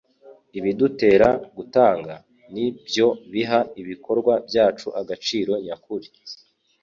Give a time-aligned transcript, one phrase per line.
[0.57, 2.13] Ibidutera gutanga
[2.53, 6.07] ni byo biha ibikorwa byacu agaciro nyakuri,